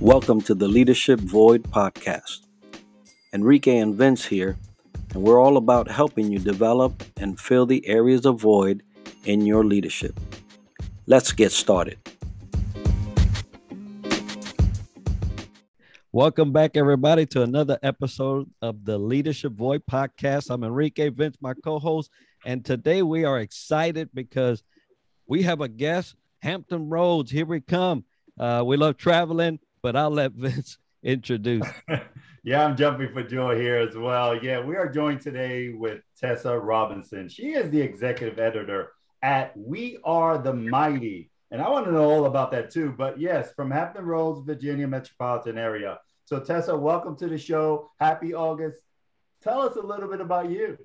Welcome 0.00 0.40
to 0.42 0.54
the 0.54 0.66
Leadership 0.66 1.20
Void 1.20 1.64
podcast. 1.64 2.46
Enrique 3.34 3.76
and 3.76 3.94
Vince 3.94 4.24
here, 4.24 4.56
and 5.12 5.22
we're 5.22 5.38
all 5.38 5.58
about 5.58 5.90
helping 5.90 6.32
you 6.32 6.38
develop 6.38 7.04
and 7.18 7.38
fill 7.38 7.66
the 7.66 7.86
areas 7.86 8.24
of 8.24 8.40
void 8.40 8.82
in 9.26 9.42
your 9.42 9.62
leadership. 9.62 10.18
Let's 11.06 11.32
get 11.32 11.52
started. 11.52 11.98
Welcome 16.12 16.50
back, 16.50 16.78
everybody, 16.78 17.26
to 17.26 17.42
another 17.42 17.78
episode 17.82 18.48
of 18.62 18.86
the 18.86 18.96
Leadership 18.96 19.52
Void 19.52 19.82
podcast. 19.84 20.48
I'm 20.48 20.64
Enrique 20.64 21.10
Vince, 21.10 21.36
my 21.42 21.52
co 21.52 21.78
host, 21.78 22.10
and 22.46 22.64
today 22.64 23.02
we 23.02 23.26
are 23.26 23.38
excited 23.38 24.08
because 24.14 24.62
we 25.26 25.42
have 25.42 25.60
a 25.60 25.68
guest, 25.68 26.14
Hampton 26.40 26.88
Roads. 26.88 27.30
Here 27.30 27.44
we 27.44 27.60
come. 27.60 28.06
Uh, 28.38 28.62
we 28.64 28.78
love 28.78 28.96
traveling 28.96 29.58
but 29.82 29.96
I'll 29.96 30.10
let 30.10 30.32
Vince 30.32 30.78
introduce. 31.02 31.66
yeah, 32.44 32.64
I'm 32.64 32.76
jumping 32.76 33.12
for 33.12 33.22
joy 33.22 33.58
here 33.58 33.78
as 33.78 33.94
well. 33.94 34.42
Yeah, 34.42 34.60
we 34.60 34.76
are 34.76 34.88
joined 34.88 35.20
today 35.20 35.70
with 35.70 36.02
Tessa 36.18 36.58
Robinson. 36.58 37.28
She 37.28 37.52
is 37.52 37.70
the 37.70 37.80
executive 37.80 38.38
editor 38.38 38.92
at 39.22 39.56
We 39.56 39.98
Are 40.04 40.38
the 40.38 40.54
Mighty. 40.54 41.30
And 41.50 41.60
I 41.60 41.68
want 41.68 41.86
to 41.86 41.92
know 41.92 42.08
all 42.08 42.26
about 42.26 42.52
that 42.52 42.70
too. 42.70 42.94
But 42.96 43.20
yes, 43.20 43.52
from 43.54 43.70
Hampton 43.70 44.04
Roads, 44.04 44.40
Virginia 44.46 44.86
metropolitan 44.86 45.58
area. 45.58 45.98
So, 46.24 46.38
Tessa, 46.38 46.76
welcome 46.76 47.16
to 47.16 47.26
the 47.26 47.38
show. 47.38 47.90
Happy 47.98 48.34
August. 48.34 48.78
Tell 49.42 49.62
us 49.62 49.76
a 49.76 49.80
little 49.80 50.08
bit 50.08 50.20
about 50.20 50.48
you. 50.50 50.78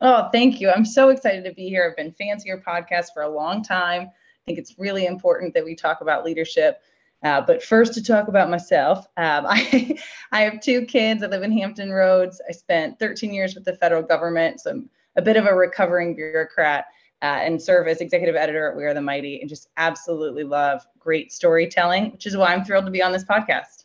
Oh, 0.00 0.28
thank 0.30 0.60
you. 0.60 0.70
I'm 0.70 0.84
so 0.84 1.08
excited 1.08 1.44
to 1.44 1.54
be 1.54 1.68
here. 1.68 1.88
I've 1.88 1.96
been 1.96 2.12
fans 2.12 2.42
of 2.42 2.46
your 2.46 2.60
podcast 2.60 3.06
for 3.12 3.22
a 3.22 3.28
long 3.28 3.62
time. 3.62 4.02
I 4.02 4.42
think 4.46 4.58
it's 4.58 4.78
really 4.78 5.06
important 5.06 5.54
that 5.54 5.64
we 5.64 5.74
talk 5.74 6.00
about 6.00 6.24
leadership 6.24 6.80
uh, 7.22 7.40
but 7.40 7.62
first, 7.62 7.94
to 7.94 8.02
talk 8.02 8.28
about 8.28 8.50
myself, 8.50 9.06
um, 9.16 9.46
I, 9.48 9.96
I 10.32 10.42
have 10.42 10.60
two 10.60 10.84
kids. 10.86 11.22
I 11.22 11.26
live 11.26 11.42
in 11.42 11.52
Hampton 11.52 11.92
Roads. 11.92 12.40
I 12.48 12.52
spent 12.52 12.98
13 12.98 13.32
years 13.32 13.54
with 13.54 13.64
the 13.64 13.76
federal 13.76 14.02
government, 14.02 14.60
so 14.60 14.70
I'm 14.70 14.90
a 15.16 15.22
bit 15.22 15.36
of 15.36 15.46
a 15.46 15.54
recovering 15.54 16.16
bureaucrat 16.16 16.86
uh, 17.22 17.40
and 17.42 17.62
serve 17.62 17.86
as 17.86 18.00
executive 18.00 18.34
editor 18.34 18.70
at 18.70 18.76
We 18.76 18.84
Are 18.84 18.94
the 18.94 19.00
Mighty 19.00 19.40
and 19.40 19.48
just 19.48 19.68
absolutely 19.76 20.42
love 20.42 20.84
great 20.98 21.32
storytelling, 21.32 22.10
which 22.10 22.26
is 22.26 22.36
why 22.36 22.52
I'm 22.52 22.64
thrilled 22.64 22.86
to 22.86 22.90
be 22.90 23.02
on 23.02 23.12
this 23.12 23.24
podcast. 23.24 23.84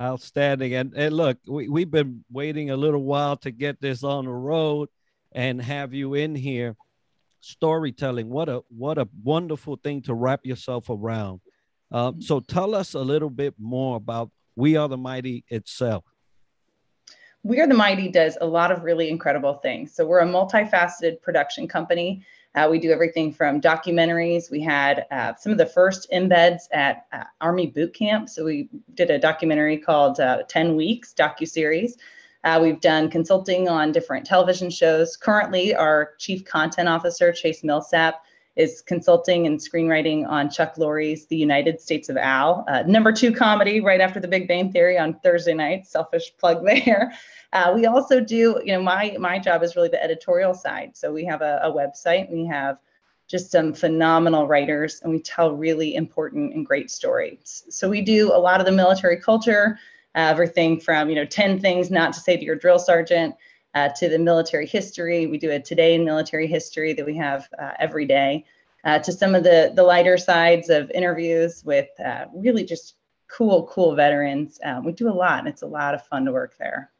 Outstanding. 0.00 0.74
And, 0.74 0.94
and 0.94 1.16
look, 1.16 1.38
we, 1.48 1.68
we've 1.68 1.90
been 1.90 2.24
waiting 2.30 2.70
a 2.70 2.76
little 2.76 3.02
while 3.02 3.36
to 3.38 3.50
get 3.50 3.80
this 3.80 4.04
on 4.04 4.26
the 4.26 4.30
road 4.30 4.88
and 5.32 5.60
have 5.60 5.92
you 5.92 6.14
in 6.14 6.36
here. 6.36 6.76
Storytelling, 7.40 8.28
what 8.28 8.48
a 8.48 8.62
what 8.68 8.98
a 8.98 9.08
wonderful 9.22 9.76
thing 9.76 10.02
to 10.02 10.14
wrap 10.14 10.44
yourself 10.44 10.90
around 10.90 11.40
uh, 11.90 12.12
so 12.18 12.40
tell 12.40 12.74
us 12.74 12.94
a 12.94 13.00
little 13.00 13.30
bit 13.30 13.54
more 13.58 13.96
about 13.96 14.30
We 14.56 14.76
Are 14.76 14.88
the 14.88 14.96
Mighty 14.96 15.44
itself. 15.48 16.04
We 17.42 17.60
Are 17.60 17.66
the 17.66 17.74
Mighty 17.74 18.08
does 18.08 18.36
a 18.40 18.46
lot 18.46 18.70
of 18.70 18.82
really 18.82 19.08
incredible 19.08 19.54
things. 19.54 19.94
So 19.94 20.06
we're 20.06 20.20
a 20.20 20.26
multifaceted 20.26 21.22
production 21.22 21.66
company. 21.68 22.24
Uh, 22.54 22.66
we 22.68 22.78
do 22.78 22.90
everything 22.90 23.32
from 23.32 23.60
documentaries. 23.60 24.50
We 24.50 24.60
had 24.60 25.06
uh, 25.10 25.34
some 25.36 25.52
of 25.52 25.58
the 25.58 25.66
first 25.66 26.10
embeds 26.12 26.62
at 26.72 27.06
uh, 27.12 27.24
Army 27.40 27.68
Boot 27.68 27.94
Camp. 27.94 28.28
So 28.28 28.44
we 28.44 28.68
did 28.94 29.10
a 29.10 29.18
documentary 29.18 29.78
called 29.78 30.18
uh, 30.18 30.42
10 30.48 30.74
Weeks 30.74 31.14
docu-series. 31.16 31.96
Uh, 32.44 32.58
we've 32.62 32.80
done 32.80 33.10
consulting 33.10 33.68
on 33.68 33.92
different 33.92 34.26
television 34.26 34.70
shows. 34.70 35.16
Currently, 35.16 35.74
our 35.74 36.14
chief 36.18 36.44
content 36.44 36.88
officer, 36.88 37.32
Chase 37.32 37.62
Millsap, 37.62 38.24
is 38.58 38.82
consulting 38.82 39.46
and 39.46 39.60
screenwriting 39.60 40.28
on 40.28 40.50
Chuck 40.50 40.76
Lorre's 40.76 41.26
The 41.26 41.36
United 41.36 41.80
States 41.80 42.08
of 42.08 42.16
Al, 42.16 42.64
uh, 42.68 42.82
number 42.82 43.12
two 43.12 43.32
comedy 43.32 43.80
right 43.80 44.00
after 44.00 44.18
The 44.18 44.26
Big 44.26 44.48
Bang 44.48 44.72
Theory 44.72 44.98
on 44.98 45.14
Thursday 45.20 45.54
nights. 45.54 45.90
Selfish 45.90 46.36
plug 46.38 46.64
there. 46.64 47.12
Uh, 47.52 47.72
we 47.74 47.86
also 47.86 48.20
do, 48.20 48.60
you 48.64 48.72
know, 48.72 48.82
my 48.82 49.16
my 49.18 49.38
job 49.38 49.62
is 49.62 49.76
really 49.76 49.88
the 49.88 50.02
editorial 50.02 50.52
side. 50.54 50.96
So 50.96 51.12
we 51.12 51.24
have 51.24 51.40
a, 51.40 51.60
a 51.62 51.72
website. 51.72 52.30
We 52.30 52.44
have 52.46 52.78
just 53.28 53.52
some 53.52 53.72
phenomenal 53.72 54.48
writers, 54.48 55.00
and 55.02 55.12
we 55.12 55.20
tell 55.20 55.52
really 55.52 55.94
important 55.94 56.52
and 56.52 56.66
great 56.66 56.90
stories. 56.90 57.62
So 57.70 57.88
we 57.88 58.02
do 58.02 58.32
a 58.34 58.40
lot 58.40 58.58
of 58.58 58.66
the 58.66 58.72
military 58.72 59.20
culture, 59.20 59.78
uh, 60.16 60.18
everything 60.18 60.80
from 60.80 61.08
you 61.08 61.14
know 61.14 61.24
10 61.24 61.60
things 61.60 61.92
not 61.92 62.12
to 62.14 62.20
say 62.20 62.36
to 62.36 62.44
your 62.44 62.56
drill 62.56 62.80
sergeant 62.80 63.36
uh, 63.78 63.88
to 63.90 64.08
the 64.08 64.18
military 64.18 64.66
history. 64.66 65.26
We 65.26 65.38
do 65.38 65.50
a 65.52 65.60
today 65.60 65.94
in 65.94 66.04
military 66.04 66.46
history 66.46 66.92
that 66.94 67.06
we 67.06 67.16
have 67.16 67.48
uh, 67.58 67.72
every 67.78 68.06
day. 68.06 68.44
Uh, 68.84 68.98
to 69.00 69.12
some 69.12 69.34
of 69.34 69.42
the 69.42 69.72
the 69.74 69.82
lighter 69.82 70.16
sides 70.16 70.68
of 70.70 70.90
interviews 70.92 71.64
with 71.64 71.88
uh, 72.04 72.26
really 72.34 72.64
just 72.64 72.94
cool, 73.28 73.66
cool 73.66 73.94
veterans. 73.94 74.58
Um, 74.64 74.84
we 74.84 74.92
do 74.92 75.08
a 75.08 75.12
lot, 75.24 75.40
and 75.40 75.48
it's 75.48 75.62
a 75.62 75.66
lot 75.66 75.94
of 75.94 76.04
fun 76.06 76.24
to 76.24 76.32
work 76.32 76.56
there. 76.58 76.90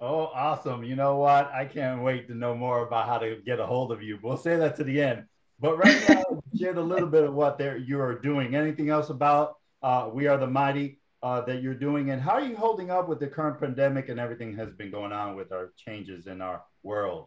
Oh, 0.00 0.30
awesome! 0.34 0.84
You 0.84 0.96
know 0.96 1.16
what? 1.16 1.50
I 1.52 1.64
can't 1.64 2.02
wait 2.02 2.28
to 2.28 2.34
know 2.34 2.54
more 2.54 2.86
about 2.86 3.06
how 3.06 3.18
to 3.18 3.36
get 3.44 3.58
a 3.58 3.66
hold 3.66 3.92
of 3.92 4.02
you. 4.02 4.18
We'll 4.22 4.36
say 4.36 4.56
that 4.56 4.76
to 4.76 4.84
the 4.84 5.00
end. 5.00 5.24
But 5.60 5.78
right 5.78 6.08
now, 6.08 6.42
shared 6.58 6.78
a 6.78 6.82
little 6.82 7.08
bit 7.08 7.24
of 7.24 7.34
what 7.34 7.60
you 7.86 8.00
are 8.00 8.18
doing. 8.18 8.54
Anything 8.54 8.90
else 8.90 9.10
about 9.10 9.58
uh, 9.82 10.10
We 10.12 10.26
Are 10.26 10.38
the 10.38 10.46
Mighty? 10.46 10.99
Uh, 11.22 11.40
that 11.42 11.62
you're 11.62 11.74
doing, 11.74 12.10
and 12.10 12.20
how 12.20 12.32
are 12.32 12.40
you 12.40 12.56
holding 12.56 12.90
up 12.90 13.08
with 13.08 13.20
the 13.20 13.26
current 13.26 13.60
pandemic 13.60 14.08
and 14.08 14.18
everything 14.18 14.56
has 14.56 14.72
been 14.72 14.90
going 14.90 15.12
on 15.12 15.36
with 15.36 15.52
our 15.52 15.72
changes 15.76 16.26
in 16.26 16.40
our 16.40 16.62
world? 16.82 17.26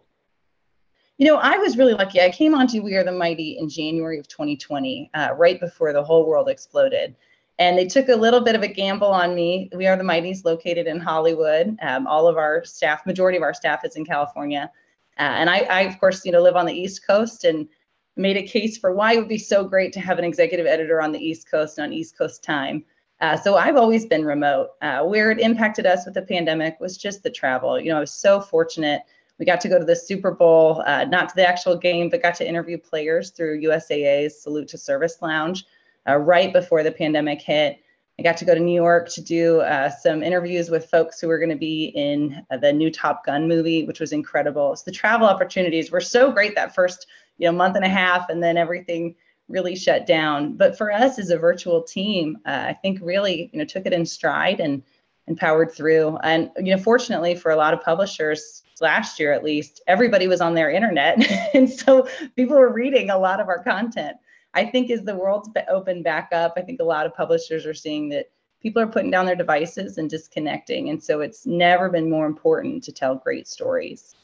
You 1.17 1.27
know, 1.27 1.37
I 1.37 1.57
was 1.57 1.77
really 1.77 1.93
lucky. 1.93 2.21
I 2.21 2.31
came 2.31 2.55
onto 2.55 2.81
We 2.81 2.95
Are 2.95 3.03
the 3.03 3.11
Mighty 3.11 3.57
in 3.59 3.69
January 3.69 4.17
of 4.17 4.27
2020, 4.27 5.11
uh, 5.13 5.29
right 5.37 5.59
before 5.59 5.93
the 5.93 6.03
whole 6.03 6.25
world 6.25 6.49
exploded. 6.49 7.15
And 7.59 7.77
they 7.77 7.85
took 7.85 8.09
a 8.09 8.15
little 8.15 8.41
bit 8.41 8.55
of 8.55 8.63
a 8.63 8.67
gamble 8.67 9.09
on 9.09 9.35
me. 9.35 9.69
We 9.75 9.85
Are 9.85 9.95
the 9.95 10.03
Mighty's 10.03 10.43
located 10.43 10.87
in 10.87 10.99
Hollywood. 10.99 11.77
Um, 11.83 12.07
all 12.07 12.27
of 12.27 12.37
our 12.37 12.65
staff, 12.65 13.05
majority 13.05 13.37
of 13.37 13.43
our 13.43 13.53
staff 13.53 13.85
is 13.85 13.95
in 13.95 14.05
California. 14.05 14.71
Uh, 15.19 15.21
and 15.21 15.51
I, 15.51 15.59
I, 15.59 15.81
of 15.81 15.99
course, 15.99 16.25
you 16.25 16.31
know, 16.31 16.41
live 16.41 16.55
on 16.55 16.65
the 16.65 16.73
East 16.73 17.05
Coast 17.05 17.43
and 17.43 17.67
made 18.15 18.37
a 18.37 18.43
case 18.43 18.79
for 18.79 18.93
why 18.93 19.13
it 19.13 19.19
would 19.19 19.29
be 19.29 19.37
so 19.37 19.63
great 19.63 19.93
to 19.93 19.99
have 19.99 20.17
an 20.17 20.25
executive 20.25 20.65
editor 20.65 20.99
on 20.99 21.11
the 21.11 21.19
East 21.19 21.49
Coast 21.49 21.77
on 21.79 21.93
East 21.93 22.17
Coast 22.17 22.43
time. 22.43 22.83
Uh, 23.21 23.37
so 23.37 23.55
I've 23.55 23.77
always 23.77 24.05
been 24.05 24.25
remote. 24.25 24.69
Uh, 24.81 25.03
where 25.03 25.31
it 25.31 25.39
impacted 25.39 25.85
us 25.85 26.05
with 26.05 26.13
the 26.13 26.21
pandemic 26.21 26.79
was 26.79 26.97
just 26.97 27.23
the 27.23 27.29
travel. 27.29 27.79
You 27.79 27.91
know, 27.91 27.97
I 27.97 28.01
was 28.01 28.13
so 28.13 28.41
fortunate. 28.41 29.01
We 29.39 29.45
got 29.45 29.61
to 29.61 29.69
go 29.69 29.79
to 29.79 29.85
the 29.85 29.95
Super 29.95 30.31
Bowl, 30.31 30.83
uh, 30.85 31.05
not 31.05 31.29
to 31.29 31.35
the 31.35 31.47
actual 31.47 31.75
game, 31.75 32.09
but 32.09 32.21
got 32.21 32.35
to 32.35 32.47
interview 32.47 32.77
players 32.77 33.31
through 33.31 33.61
USAA's 33.61 34.41
Salute 34.41 34.67
to 34.69 34.77
Service 34.77 35.17
Lounge 35.21 35.65
uh, 36.07 36.17
right 36.17 36.51
before 36.53 36.83
the 36.83 36.91
pandemic 36.91 37.41
hit. 37.41 37.79
I 38.19 38.21
got 38.21 38.37
to 38.37 38.45
go 38.45 38.53
to 38.53 38.59
New 38.59 38.75
York 38.75 39.09
to 39.13 39.21
do 39.21 39.61
uh, 39.61 39.89
some 39.89 40.21
interviews 40.21 40.69
with 40.69 40.85
folks 40.85 41.19
who 41.19 41.27
were 41.27 41.39
going 41.39 41.49
to 41.49 41.55
be 41.55 41.85
in 41.95 42.45
uh, 42.51 42.57
the 42.57 42.71
new 42.71 42.91
Top 42.91 43.25
Gun 43.25 43.47
movie, 43.47 43.85
which 43.85 43.99
was 43.99 44.11
incredible. 44.11 44.75
So 44.75 44.83
the 44.85 44.91
travel 44.91 45.27
opportunities 45.27 45.91
were 45.91 46.01
so 46.01 46.31
great 46.31 46.53
that 46.55 46.75
first, 46.75 47.07
you 47.39 47.47
know, 47.47 47.53
month 47.53 47.75
and 47.75 47.85
a 47.85 47.89
half, 47.89 48.29
and 48.29 48.43
then 48.43 48.55
everything 48.55 49.15
really 49.47 49.75
shut 49.75 50.05
down. 50.05 50.53
But 50.53 50.77
for 50.77 50.91
us 50.91 51.19
as 51.19 51.29
a 51.29 51.37
virtual 51.37 51.81
team, 51.83 52.37
uh, 52.45 52.65
I 52.67 52.73
think 52.73 52.99
really 53.01 53.49
you 53.53 53.59
know 53.59 53.65
took 53.65 53.85
it 53.85 53.93
in 53.93 54.05
stride 54.05 54.59
and 54.59 54.83
and 55.27 55.37
powered 55.37 55.71
through. 55.71 56.17
And 56.23 56.49
you 56.57 56.75
know, 56.75 56.81
fortunately 56.81 57.35
for 57.35 57.51
a 57.51 57.55
lot 57.55 57.73
of 57.73 57.81
publishers 57.81 58.63
last 58.81 59.19
year 59.19 59.31
at 59.31 59.43
least, 59.43 59.81
everybody 59.87 60.27
was 60.27 60.41
on 60.41 60.53
their 60.53 60.69
internet, 60.69 61.25
and 61.53 61.69
so 61.69 62.07
people 62.35 62.57
were 62.57 62.73
reading 62.73 63.09
a 63.09 63.17
lot 63.17 63.39
of 63.39 63.47
our 63.47 63.63
content. 63.63 64.17
I 64.55 64.65
think 64.65 64.91
as 64.91 65.03
the 65.03 65.15
world's 65.15 65.49
opened 65.67 66.03
back 66.03 66.29
up, 66.31 66.53
I 66.57 66.61
think 66.61 66.79
a 66.79 66.85
lot 66.85 67.05
of 67.05 67.15
publishers 67.15 67.65
are 67.65 67.73
seeing 67.73 68.09
that 68.09 68.27
people 68.61 68.81
are 68.81 68.87
putting 68.87 69.09
down 69.09 69.25
their 69.25 69.35
devices 69.35 69.97
and 69.97 70.09
disconnecting, 70.09 70.89
and 70.89 71.01
so 71.01 71.21
it's 71.21 71.45
never 71.45 71.89
been 71.89 72.09
more 72.09 72.25
important 72.25 72.83
to 72.83 72.91
tell 72.91 73.15
great 73.15 73.47
stories. 73.47 74.15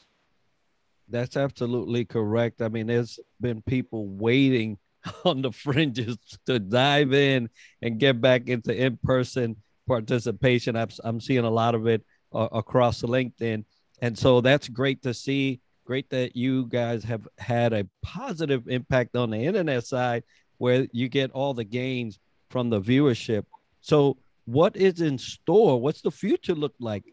That's 1.08 1.36
absolutely 1.36 2.04
correct. 2.04 2.62
I 2.62 2.68
mean, 2.68 2.86
there's 2.86 3.18
been 3.40 3.62
people 3.62 4.06
waiting 4.06 4.78
on 5.24 5.42
the 5.42 5.52
fringes 5.52 6.16
to 6.46 6.58
dive 6.58 7.12
in 7.12 7.48
and 7.82 7.98
get 7.98 8.20
back 8.20 8.48
into 8.48 8.74
in-person 8.74 9.56
participation. 9.86 10.76
I'm, 10.76 10.88
I'm 11.04 11.20
seeing 11.20 11.44
a 11.44 11.50
lot 11.50 11.74
of 11.74 11.86
it 11.86 12.04
uh, 12.32 12.48
across 12.52 13.02
LinkedIn. 13.02 13.64
And 14.02 14.18
so 14.18 14.40
that's 14.40 14.68
great 14.68 15.02
to 15.02 15.14
see. 15.14 15.60
Great 15.84 16.08
that 16.10 16.36
you 16.36 16.66
guys 16.66 17.02
have 17.04 17.26
had 17.38 17.72
a 17.72 17.86
positive 18.02 18.68
impact 18.68 19.16
on 19.16 19.30
the 19.30 19.38
internet 19.38 19.84
side 19.84 20.22
where 20.58 20.86
you 20.92 21.08
get 21.08 21.32
all 21.32 21.54
the 21.54 21.64
gains 21.64 22.18
from 22.48 22.70
the 22.70 22.80
viewership. 22.80 23.44
So 23.80 24.18
what 24.44 24.76
is 24.76 25.00
in 25.00 25.18
store? 25.18 25.80
What's 25.80 26.02
the 26.02 26.10
future 26.10 26.54
look 26.54 26.74
like? 26.78 27.04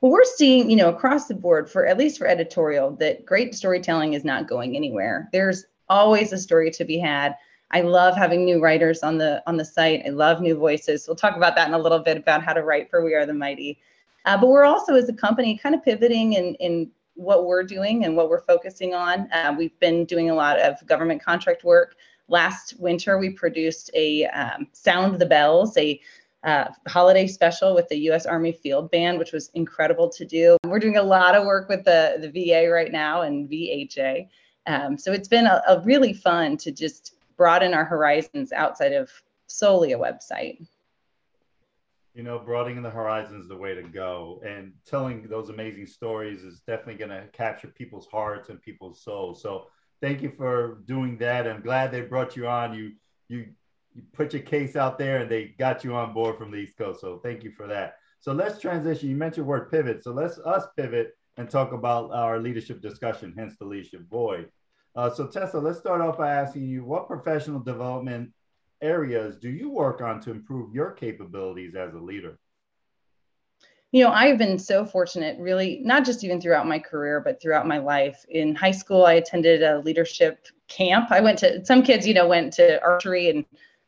Well, 0.00 0.12
we're 0.12 0.24
seeing, 0.24 0.70
you 0.70 0.76
know, 0.76 0.90
across 0.90 1.26
the 1.26 1.34
board 1.34 1.68
for 1.68 1.84
at 1.84 1.98
least 1.98 2.18
for 2.18 2.26
editorial 2.26 2.92
that 2.96 3.26
great 3.26 3.54
storytelling 3.54 4.14
is 4.14 4.24
not 4.24 4.48
going 4.48 4.76
anywhere. 4.76 5.28
There's 5.32 5.66
always 5.88 6.32
a 6.32 6.38
story 6.38 6.70
to 6.72 6.84
be 6.84 6.98
had. 6.98 7.36
I 7.70 7.82
love 7.82 8.16
having 8.16 8.44
new 8.44 8.62
writers 8.62 9.02
on 9.02 9.18
the 9.18 9.42
on 9.46 9.56
the 9.56 9.64
site. 9.64 10.02
I 10.06 10.10
love 10.10 10.40
new 10.40 10.56
voices. 10.56 11.06
We'll 11.06 11.16
talk 11.16 11.36
about 11.36 11.54
that 11.56 11.68
in 11.68 11.74
a 11.74 11.78
little 11.78 11.98
bit 11.98 12.16
about 12.16 12.42
how 12.42 12.54
to 12.54 12.62
write 12.62 12.90
for 12.90 13.04
We 13.04 13.14
Are 13.14 13.26
the 13.26 13.34
Mighty. 13.34 13.78
Uh, 14.24 14.36
but 14.38 14.48
we're 14.48 14.64
also, 14.64 14.94
as 14.94 15.08
a 15.08 15.12
company, 15.12 15.56
kind 15.56 15.74
of 15.74 15.84
pivoting 15.84 16.34
in 16.34 16.54
in 16.56 16.90
what 17.14 17.46
we're 17.46 17.64
doing 17.64 18.04
and 18.04 18.16
what 18.16 18.30
we're 18.30 18.42
focusing 18.42 18.94
on. 18.94 19.28
Uh, 19.32 19.54
we've 19.58 19.78
been 19.80 20.04
doing 20.04 20.30
a 20.30 20.34
lot 20.34 20.58
of 20.60 20.84
government 20.86 21.22
contract 21.22 21.64
work 21.64 21.96
last 22.28 22.78
winter 22.78 23.18
we 23.18 23.30
produced 23.30 23.90
a 23.94 24.26
um, 24.26 24.66
Sound 24.72 25.18
the 25.18 25.26
Bells, 25.26 25.76
a 25.76 26.00
uh, 26.44 26.66
holiday 26.86 27.26
special 27.26 27.74
with 27.74 27.88
the 27.88 27.96
U.S. 28.00 28.26
Army 28.26 28.52
Field 28.52 28.90
Band, 28.90 29.18
which 29.18 29.32
was 29.32 29.50
incredible 29.54 30.08
to 30.10 30.24
do. 30.24 30.56
We're 30.64 30.78
doing 30.78 30.98
a 30.98 31.02
lot 31.02 31.34
of 31.34 31.44
work 31.44 31.68
with 31.68 31.84
the, 31.84 32.18
the 32.20 32.30
VA 32.30 32.70
right 32.70 32.92
now 32.92 33.22
and 33.22 33.48
VHA. 33.50 34.28
Um, 34.68 34.98
so 34.98 35.12
it's 35.12 35.28
been 35.28 35.46
a, 35.46 35.62
a 35.66 35.80
really 35.80 36.12
fun 36.12 36.58
to 36.58 36.70
just 36.70 37.14
broaden 37.38 37.72
our 37.72 37.86
horizons 37.86 38.52
outside 38.52 38.92
of 38.92 39.10
solely 39.46 39.92
a 39.92 39.98
website. 39.98 40.64
You 42.14 42.22
know, 42.22 42.38
broadening 42.38 42.82
the 42.82 42.90
horizons 42.90 43.44
is 43.44 43.48
the 43.48 43.56
way 43.56 43.74
to 43.74 43.82
go. 43.82 44.42
And 44.46 44.72
telling 44.84 45.26
those 45.26 45.48
amazing 45.48 45.86
stories 45.86 46.42
is 46.42 46.60
definitely 46.66 46.96
going 46.96 47.10
to 47.10 47.26
capture 47.32 47.68
people's 47.68 48.08
hearts 48.08 48.50
and 48.50 48.60
people's 48.60 49.02
souls. 49.02 49.40
So 49.40 49.68
thank 50.02 50.20
you 50.20 50.32
for 50.36 50.82
doing 50.84 51.16
that. 51.18 51.48
I'm 51.48 51.62
glad 51.62 51.90
they 51.90 52.02
brought 52.02 52.36
you 52.36 52.46
on. 52.46 52.74
You, 52.74 52.92
you, 53.28 53.46
you 53.94 54.02
put 54.12 54.34
your 54.34 54.42
case 54.42 54.76
out 54.76 54.98
there 54.98 55.22
and 55.22 55.30
they 55.30 55.54
got 55.58 55.82
you 55.82 55.94
on 55.94 56.12
board 56.12 56.36
from 56.36 56.50
the 56.50 56.58
East 56.58 56.76
Coast. 56.76 57.00
So 57.00 57.20
thank 57.22 57.42
you 57.42 57.52
for 57.52 57.66
that. 57.68 57.94
So 58.20 58.32
let's 58.32 58.60
transition. 58.60 59.08
You 59.08 59.16
mentioned 59.16 59.46
word 59.46 59.70
pivot. 59.70 60.04
So 60.04 60.12
let's 60.12 60.38
us 60.40 60.64
pivot 60.76 61.16
and 61.38 61.48
talk 61.48 61.72
about 61.72 62.10
our 62.12 62.38
leadership 62.38 62.82
discussion, 62.82 63.32
hence 63.38 63.54
the 63.58 63.64
leadership 63.64 64.06
void. 64.10 64.50
Uh, 64.98 65.08
so 65.08 65.28
Tessa, 65.28 65.60
let's 65.60 65.78
start 65.78 66.00
off 66.00 66.18
by 66.18 66.28
asking 66.28 66.64
you 66.64 66.82
what 66.82 67.06
professional 67.06 67.60
development 67.60 68.32
areas 68.82 69.36
do 69.36 69.48
you 69.48 69.70
work 69.70 70.00
on 70.00 70.20
to 70.20 70.32
improve 70.32 70.74
your 70.74 70.90
capabilities 70.90 71.76
as 71.76 71.94
a 71.94 71.98
leader? 71.98 72.36
You 73.92 74.02
know, 74.02 74.10
I've 74.10 74.38
been 74.38 74.58
so 74.58 74.84
fortunate, 74.84 75.38
really, 75.38 75.82
not 75.84 76.04
just 76.04 76.24
even 76.24 76.40
throughout 76.40 76.66
my 76.66 76.80
career, 76.80 77.20
but 77.20 77.40
throughout 77.40 77.64
my 77.64 77.78
life. 77.78 78.24
In 78.28 78.56
high 78.56 78.72
school, 78.72 79.06
I 79.06 79.12
attended 79.12 79.62
a 79.62 79.78
leadership 79.78 80.48
camp. 80.66 81.12
I 81.12 81.20
went 81.20 81.38
to 81.38 81.64
some 81.64 81.84
kids, 81.84 82.04
you 82.04 82.12
know, 82.12 82.26
went 82.26 82.52
to 82.54 82.82
archery 82.82 83.30
and 83.30 83.44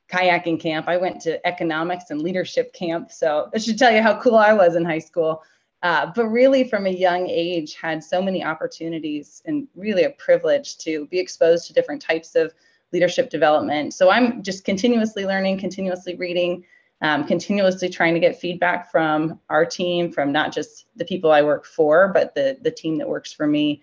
kayaking 0.09 0.61
camp. 0.61 0.87
I 0.87 0.97
went 0.97 1.21
to 1.23 1.45
economics 1.45 2.11
and 2.11 2.23
leadership 2.23 2.73
camp. 2.73 3.11
So 3.11 3.49
that 3.53 3.65
should 3.65 3.81
tell 3.81 3.91
you 3.91 4.01
how 4.01 4.21
cool 4.21 4.37
I 4.37 4.53
was 4.53 4.77
in 4.77 4.85
high 4.85 5.01
school. 5.01 5.43
Uh, 5.83 6.13
but 6.15 6.27
really, 6.27 6.65
from 6.65 6.87
a 6.87 6.91
young 6.91 7.27
age, 7.29 7.75
had 7.75 8.05
so 8.05 8.21
many 8.21 8.45
opportunities 8.45 9.43
and 9.47 9.67
really 9.75 10.05
a 10.05 10.11
privilege 10.11 10.77
to 10.77 11.07
be 11.07 11.19
exposed 11.19 11.67
to 11.67 11.73
different 11.73 12.03
types 12.03 12.37
of 12.37 12.53
leadership 12.93 13.31
development. 13.31 13.95
So 13.95 14.11
I'm 14.11 14.43
just 14.43 14.65
continuously 14.65 15.25
learning, 15.25 15.59
continuously 15.59 16.17
reading, 16.17 16.65
um, 17.01 17.27
continuously 17.27 17.89
trying 17.89 18.13
to 18.13 18.21
get 18.21 18.39
feedback 18.39 18.91
from 18.91 19.41
our 19.49 19.65
team, 19.65 20.13
from 20.13 20.33
not 20.33 20.53
just 20.53 20.87
the 20.97 21.05
people 21.05 21.33
I 21.33 21.41
work 21.43 21.65
for, 21.65 22.09
but 22.09 22.35
the 22.35 22.59
the 22.61 22.71
team 22.71 22.99
that 22.99 23.09
works 23.09 23.33
for 23.33 23.47
me, 23.47 23.83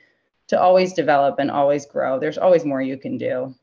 to 0.50 0.60
always 0.60 0.94
develop 0.94 1.40
and 1.40 1.50
always 1.50 1.86
grow. 1.86 2.20
There's 2.20 2.38
always 2.38 2.64
more 2.64 2.82
you 2.82 2.98
can 2.98 3.18
do. 3.18 3.56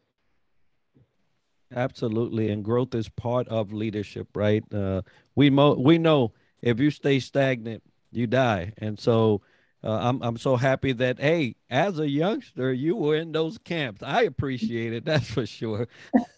Absolutely, 1.75 2.51
and 2.51 2.65
growth 2.65 2.95
is 2.95 3.09
part 3.09 3.47
of 3.49 3.73
leadership, 3.73 4.29
right? 4.35 4.65
Uh, 4.73 5.03
we 5.37 5.51
mo- 5.51 5.79
we 5.79 5.99
know 5.99 6.33
if 6.63 6.81
you 6.81 6.91
stay 6.91 7.21
stagnant, 7.21 7.83
you 8.17 8.27
die, 8.27 8.73
and 8.79 8.99
so 8.99 9.43
uh, 9.85 9.99
I'm 10.01 10.23
I'm 10.23 10.39
so 10.39 10.57
happy 10.57 10.93
that 10.93 11.21
hey, 11.21 11.57
as 11.69 11.99
a 11.99 12.09
youngster, 12.09 12.73
you 12.73 12.97
were 12.97 13.17
in 13.17 13.33
those 13.33 13.59
camps. 13.59 14.03
I 14.03 14.23
appreciate 14.23 14.95
it, 14.95 15.05
that's 15.07 15.29
for 15.29 15.45
sure. 15.45 15.89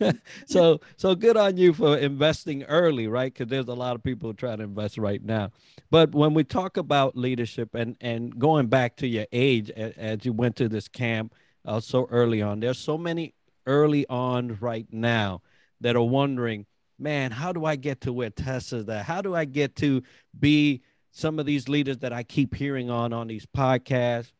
so 0.46 0.80
so 0.96 1.14
good 1.14 1.36
on 1.36 1.56
you 1.56 1.72
for 1.72 1.96
investing 1.96 2.64
early, 2.64 3.06
right? 3.06 3.32
Because 3.32 3.48
there's 3.48 3.68
a 3.68 3.74
lot 3.74 3.94
of 3.94 4.02
people 4.02 4.34
trying 4.34 4.58
to 4.58 4.64
invest 4.64 4.98
right 4.98 5.22
now. 5.22 5.52
But 5.90 6.12
when 6.12 6.34
we 6.34 6.42
talk 6.42 6.76
about 6.76 7.16
leadership 7.16 7.74
and 7.74 7.96
and 8.00 8.36
going 8.36 8.66
back 8.66 8.96
to 8.96 9.06
your 9.06 9.26
age 9.30 9.70
as, 9.70 9.92
as 9.96 10.24
you 10.24 10.32
went 10.32 10.56
to 10.56 10.68
this 10.68 10.88
camp 10.88 11.32
uh, 11.64 11.78
so 11.78 12.08
early 12.10 12.42
on, 12.42 12.58
there's 12.58 12.78
so 12.78 12.98
many 12.98 13.34
early 13.66 14.06
on 14.08 14.58
right 14.60 14.86
now 14.90 15.40
that 15.80 15.94
are 15.94 16.02
wondering, 16.02 16.66
man, 16.98 17.30
how 17.30 17.52
do 17.52 17.64
I 17.64 17.76
get 17.76 18.00
to 18.02 18.12
where 18.12 18.30
Tessa's 18.30 18.88
at? 18.88 19.04
How 19.04 19.22
do 19.22 19.36
I 19.36 19.44
get 19.44 19.76
to 19.76 20.02
be 20.38 20.82
some 21.16 21.38
of 21.38 21.46
these 21.46 21.66
leaders 21.66 21.96
that 21.98 22.12
I 22.12 22.22
keep 22.22 22.54
hearing 22.54 22.90
on 22.90 23.14
on 23.14 23.26
these 23.26 23.46
podcasts, 23.46 24.32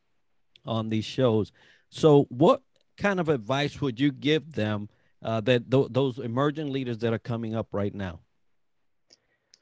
on 0.66 0.90
these 0.90 1.06
shows. 1.06 1.50
So, 1.88 2.26
what 2.28 2.60
kind 2.98 3.18
of 3.18 3.30
advice 3.30 3.80
would 3.80 3.98
you 3.98 4.12
give 4.12 4.52
them 4.52 4.90
uh, 5.22 5.40
that 5.42 5.70
th- 5.70 5.86
those 5.90 6.18
emerging 6.18 6.70
leaders 6.70 6.98
that 6.98 7.14
are 7.14 7.18
coming 7.18 7.54
up 7.54 7.68
right 7.72 7.94
now? 7.94 8.20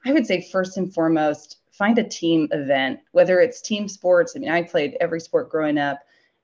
I 0.05 0.13
would 0.13 0.27
say 0.27 0.41
first 0.51 0.77
and 0.77 0.93
foremost, 0.93 1.59
find 1.71 1.97
a 1.99 2.03
team 2.03 2.49
event, 2.51 2.99
whether 3.13 3.39
it's 3.39 3.63
team 3.63 3.87
sports. 3.87 4.33
I 4.35 4.41
mean, 4.41 4.51
I 4.51 4.63
played 4.63 4.97
every 5.01 5.21
sport 5.21 5.51
growing 5.51 5.79
up. 5.79 6.01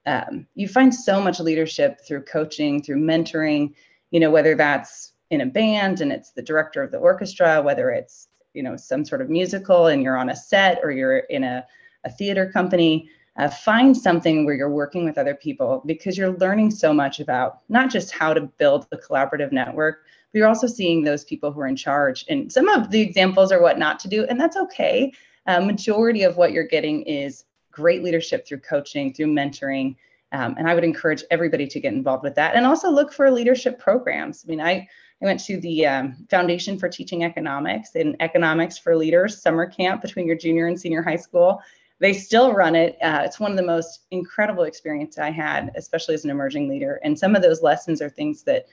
Um, 0.07 0.47
you 0.55 0.69
find 0.69 0.95
so 0.95 1.21
much 1.21 1.41
leadership 1.41 2.01
through 2.07 2.23
coaching, 2.23 2.81
through 2.81 3.01
mentoring. 3.01 3.75
You 4.13 4.21
know, 4.21 4.31
whether 4.31 4.55
that's 4.55 5.15
in 5.31 5.41
a 5.41 5.47
band 5.47 6.01
and 6.01 6.13
it's 6.13 6.31
the 6.31 6.43
director 6.43 6.81
of 6.81 6.93
the 6.93 6.99
orchestra, 6.99 7.61
whether 7.61 7.91
it's 7.91 8.29
you 8.55 8.63
know 8.63 8.77
some 8.77 9.05
sort 9.05 9.21
of 9.21 9.31
musical 9.31 9.87
and 9.89 10.03
you're 10.03 10.17
on 10.17 10.31
a 10.31 10.37
set 10.37 10.81
or 10.83 10.91
you're 10.91 11.19
in 11.19 11.45
a, 11.45 11.65
a 12.05 12.11
theater 12.11 12.51
company 12.51 13.09
uh, 13.37 13.49
find 13.49 13.97
something 13.97 14.45
where 14.45 14.55
you're 14.55 14.71
working 14.71 15.05
with 15.05 15.17
other 15.17 15.35
people 15.35 15.83
because 15.87 16.19
you're 16.19 16.37
learning 16.39 16.71
so 16.71 16.93
much 16.93 17.21
about 17.21 17.61
not 17.69 17.91
just 17.91 18.11
how 18.11 18.35
to 18.35 18.43
build 18.43 18.87
a 18.93 18.97
collaborative 18.97 19.53
network 19.53 20.01
but 20.33 20.39
you're 20.39 20.49
also 20.49 20.67
seeing 20.67 21.03
those 21.03 21.25
people 21.25 21.51
who 21.51 21.61
are 21.61 21.67
in 21.67 21.77
charge. 21.77 22.25
And 22.29 22.53
some 22.53 22.69
of 22.69 22.91
the 22.91 23.01
examples 23.01 23.51
are 23.51 23.61
what 23.61 23.79
not 23.79 23.99
to 24.01 24.09
do 24.09 24.25
and 24.25 24.41
that's 24.41 24.57
okay. 24.57 25.13
Uh, 25.47 25.61
majority 25.61 26.23
of 26.23 26.37
what 26.37 26.53
you're 26.53 26.67
getting 26.67 27.03
is 27.03 27.45
great 27.73 28.05
leadership 28.05 28.47
through 28.47 28.59
coaching 28.59 29.13
through 29.13 29.27
mentoring 29.27 29.97
um, 30.33 30.55
and 30.59 30.69
i 30.69 30.75
would 30.75 30.85
encourage 30.85 31.23
everybody 31.31 31.67
to 31.67 31.81
get 31.81 31.93
involved 31.93 32.25
with 32.25 32.35
that. 32.35 32.55
And 32.55 32.67
also 32.67 32.91
look 32.91 33.13
for 33.13 33.31
leadership 33.31 33.79
programs. 33.79 34.45
I 34.45 34.51
mean 34.51 34.61
i 34.61 34.89
I 35.23 35.27
went 35.27 35.41
to 35.45 35.61
the 35.61 35.87
um, 35.87 36.27
Foundation 36.31 36.79
for 36.79 36.89
Teaching 36.89 37.25
Economics 37.25 37.95
and 37.95 38.17
Economics 38.21 38.79
for 38.79 38.97
Leaders 38.97 39.41
summer 39.41 39.67
camp 39.67 40.01
between 40.01 40.27
your 40.27 40.37
junior 40.37 40.67
and 40.67 40.81
senior 40.81 41.03
high 41.03 41.17
school. 41.17 41.61
They 41.99 42.15
still 42.15 42.55
run 42.55 42.75
it. 42.75 42.97
Uh, 43.03 43.23
it's 43.25 43.39
one 43.39 43.51
of 43.51 43.59
the 43.59 43.63
most 43.63 44.07
incredible 44.11 44.65
experiences 44.65 45.19
I 45.19 45.31
had, 45.31 45.73
especially 45.77 46.15
as 46.15 46.25
an 46.25 46.31
emerging 46.31 46.69
leader. 46.69 46.99
And 47.05 47.19
some 47.19 47.37
of 47.37 47.43
those 47.43 47.63
lessons 47.63 48.01
are 48.01 48.09
things 48.09 48.43
that 48.45 48.67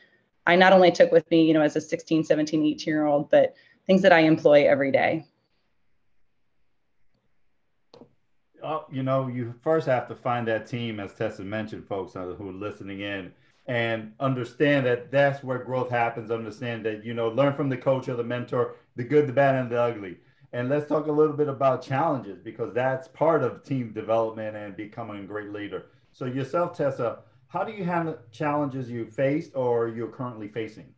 I 0.45 0.55
not 0.55 0.71
only 0.71 0.91
took 0.91 1.11
with 1.11 1.29
me, 1.29 1.45
you 1.45 1.53
know, 1.53 1.61
as 1.61 1.75
a 1.75 1.81
16, 1.81 2.23
17, 2.23 2.65
18 2.65 2.93
year 2.93 3.05
old, 3.05 3.29
but 3.29 3.53
things 3.85 4.01
that 4.01 4.13
I 4.13 4.19
employ 4.19 4.65
every 4.65 4.91
day. 4.91 5.25
Oh, 8.63 8.85
you 8.89 9.03
know, 9.03 9.27
you 9.27 9.53
first 9.61 9.87
have 9.87 10.07
to 10.07 10.15
find 10.15 10.47
that 10.47 10.65
team, 10.65 11.01
as 11.01 11.13
Tessa 11.13 11.43
mentioned, 11.43 11.85
folks 11.85 12.15
uh, 12.15 12.33
who 12.37 12.49
are 12.49 12.53
listening 12.53 13.01
in 13.01 13.33
and 13.67 14.13
understand 14.19 14.85
that 14.85 15.11
that's 15.11 15.43
where 15.43 15.57
growth 15.57 15.89
happens. 15.89 16.31
Understand 16.31 16.85
that, 16.85 17.03
you 17.03 17.13
know, 17.13 17.27
learn 17.27 17.53
from 17.53 17.69
the 17.69 17.77
coach 17.77 18.07
or 18.07 18.15
the 18.15 18.23
mentor, 18.23 18.75
the 18.95 19.03
good, 19.03 19.27
the 19.27 19.33
bad, 19.33 19.55
and 19.55 19.69
the 19.69 19.79
ugly. 19.79 20.17
And 20.53 20.69
let's 20.69 20.87
talk 20.87 21.07
a 21.07 21.11
little 21.11 21.35
bit 21.35 21.49
about 21.49 21.81
challenges 21.81 22.39
because 22.39 22.73
that's 22.73 23.07
part 23.09 23.43
of 23.43 23.63
team 23.63 23.91
development 23.91 24.55
and 24.55 24.75
becoming 24.77 25.23
a 25.23 25.27
great 25.27 25.51
leader. 25.51 25.87
So, 26.13 26.25
yourself, 26.25 26.77
Tessa, 26.77 27.19
how 27.47 27.63
do 27.63 27.73
you 27.73 27.83
handle 27.83 28.17
challenges 28.31 28.89
you 28.89 29.05
faced 29.05 29.51
or 29.55 29.89
you're 29.89 30.07
currently 30.07 30.47
facing? 30.47 30.93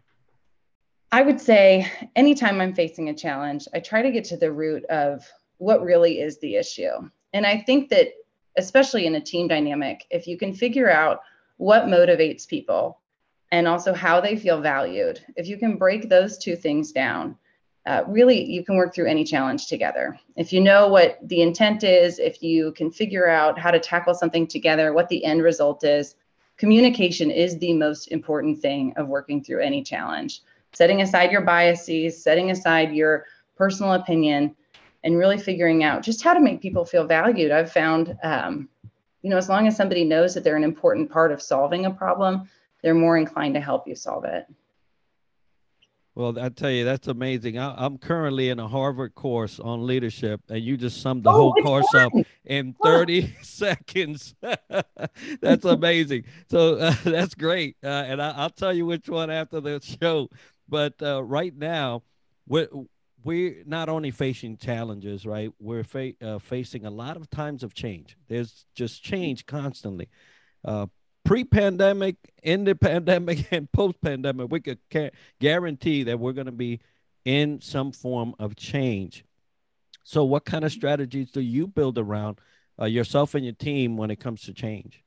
I 1.11 1.23
would 1.23 1.41
say 1.41 1.91
anytime 2.15 2.61
I'm 2.61 2.75
facing 2.75 3.09
a 3.09 3.15
challenge, 3.15 3.67
I 3.73 3.79
try 3.79 4.03
to 4.03 4.11
get 4.11 4.25
to 4.25 4.37
the 4.37 4.51
root 4.51 4.85
of 4.85 5.27
what 5.57 5.81
really 5.81 6.21
is 6.21 6.37
the 6.39 6.55
issue. 6.55 7.09
And 7.33 7.47
I 7.47 7.57
think 7.61 7.89
that, 7.89 8.09
especially 8.57 9.07
in 9.07 9.15
a 9.15 9.21
team 9.21 9.47
dynamic, 9.47 10.05
if 10.11 10.27
you 10.27 10.37
can 10.37 10.53
figure 10.53 10.89
out 10.89 11.21
what 11.59 11.87
motivates 11.87 12.47
people 12.47 13.01
and 13.51 13.67
also 13.67 13.93
how 13.93 14.21
they 14.21 14.37
feel 14.37 14.61
valued. 14.61 15.19
If 15.35 15.45
you 15.45 15.57
can 15.57 15.75
break 15.75 16.07
those 16.07 16.37
two 16.37 16.55
things 16.55 16.93
down, 16.93 17.37
uh, 17.85 18.03
really 18.07 18.49
you 18.49 18.63
can 18.63 18.77
work 18.77 18.95
through 18.95 19.07
any 19.07 19.25
challenge 19.25 19.67
together. 19.67 20.17
If 20.37 20.53
you 20.53 20.61
know 20.61 20.87
what 20.87 21.19
the 21.27 21.41
intent 21.41 21.83
is, 21.83 22.17
if 22.17 22.41
you 22.41 22.71
can 22.71 22.89
figure 22.89 23.27
out 23.27 23.59
how 23.59 23.71
to 23.71 23.79
tackle 23.79 24.13
something 24.13 24.47
together, 24.47 24.93
what 24.93 25.09
the 25.09 25.25
end 25.25 25.43
result 25.43 25.83
is, 25.83 26.15
communication 26.55 27.29
is 27.29 27.59
the 27.59 27.73
most 27.73 28.07
important 28.07 28.61
thing 28.61 28.93
of 28.95 29.09
working 29.09 29.43
through 29.43 29.59
any 29.61 29.83
challenge. 29.83 30.41
Setting 30.71 31.01
aside 31.01 31.29
your 31.29 31.41
biases, 31.41 32.23
setting 32.23 32.51
aside 32.51 32.93
your 32.93 33.25
personal 33.57 33.93
opinion, 33.93 34.55
and 35.03 35.17
really 35.17 35.37
figuring 35.37 35.83
out 35.83 36.03
just 36.03 36.23
how 36.23 36.33
to 36.33 36.39
make 36.39 36.61
people 36.61 36.85
feel 36.85 37.05
valued. 37.05 37.51
I've 37.51 37.71
found 37.71 38.17
um, 38.23 38.69
you 39.21 39.29
know, 39.29 39.37
as 39.37 39.49
long 39.49 39.67
as 39.67 39.75
somebody 39.75 40.03
knows 40.03 40.33
that 40.33 40.43
they're 40.43 40.57
an 40.57 40.63
important 40.63 41.11
part 41.11 41.31
of 41.31 41.41
solving 41.41 41.85
a 41.85 41.91
problem, 41.91 42.49
they're 42.81 42.93
more 42.93 43.17
inclined 43.17 43.55
to 43.55 43.61
help 43.61 43.87
you 43.87 43.95
solve 43.95 44.25
it. 44.25 44.45
Well, 46.15 46.37
I 46.37 46.49
tell 46.49 46.71
you, 46.71 46.83
that's 46.83 47.07
amazing. 47.07 47.57
I, 47.57 47.85
am 47.85 47.97
currently 47.97 48.49
in 48.49 48.59
a 48.59 48.67
Harvard 48.67 49.15
course 49.15 49.57
on 49.57 49.87
leadership, 49.87 50.41
and 50.49 50.61
you 50.61 50.75
just 50.75 51.01
summed 51.01 51.23
the 51.23 51.29
oh, 51.29 51.33
whole 51.33 51.53
course 51.53 51.87
one? 51.93 52.03
up 52.03 52.13
in 52.43 52.75
30 52.83 53.35
seconds. 53.41 54.35
that's 55.41 55.63
amazing. 55.63 56.25
So 56.49 56.75
uh, 56.75 56.93
that's 57.05 57.35
great. 57.35 57.77
Uh, 57.81 57.87
and 57.87 58.21
I, 58.21 58.43
will 58.43 58.49
tell 58.49 58.73
you 58.73 58.85
which 58.85 59.07
one 59.07 59.29
after 59.29 59.61
the 59.61 59.79
show. 60.01 60.29
But 60.67 61.01
uh, 61.01 61.23
right 61.23 61.55
now, 61.55 62.03
we're 63.23 63.63
not 63.65 63.89
only 63.89 64.11
facing 64.11 64.57
challenges, 64.57 65.25
right? 65.25 65.51
We're 65.59 65.83
fa- 65.83 66.13
uh, 66.21 66.39
facing 66.39 66.85
a 66.85 66.89
lot 66.89 67.17
of 67.17 67.29
times 67.29 67.63
of 67.63 67.73
change. 67.73 68.17
There's 68.27 68.65
just 68.75 69.03
change 69.03 69.45
constantly. 69.45 70.09
Uh, 70.63 70.87
pre-pandemic, 71.25 72.15
in 72.43 72.63
the 72.63 72.75
pandemic, 72.75 73.47
and 73.51 73.71
post-pandemic, 73.71 74.51
we 74.51 74.61
could 74.61 74.79
guarantee 75.39 76.03
that 76.03 76.19
we're 76.19 76.33
going 76.33 76.45
to 76.45 76.51
be 76.51 76.79
in 77.25 77.61
some 77.61 77.91
form 77.91 78.33
of 78.39 78.55
change. 78.55 79.25
So, 80.03 80.23
what 80.23 80.45
kind 80.45 80.63
of 80.63 80.71
strategies 80.71 81.31
do 81.31 81.41
you 81.41 81.67
build 81.67 81.97
around 81.97 82.39
uh, 82.81 82.85
yourself 82.85 83.35
and 83.35 83.43
your 83.43 83.53
team 83.53 83.97
when 83.97 84.09
it 84.09 84.19
comes 84.19 84.41
to 84.43 84.53
change? 84.53 85.03